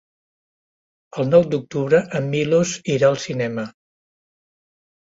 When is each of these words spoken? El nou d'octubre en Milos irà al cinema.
El 1.23 1.29
nou 1.33 1.45
d'octubre 1.51 2.01
en 2.21 2.27
Milos 2.33 2.75
irà 2.97 3.13
al 3.13 3.21
cinema. 3.29 3.69